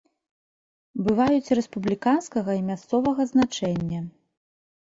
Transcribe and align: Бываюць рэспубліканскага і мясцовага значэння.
Бываюць 1.07 1.53
рэспубліканскага 1.59 2.51
і 2.61 2.65
мясцовага 2.71 3.21
значэння. 3.33 3.99